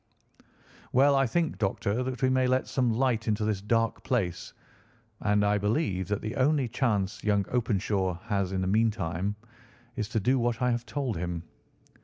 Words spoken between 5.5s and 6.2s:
believe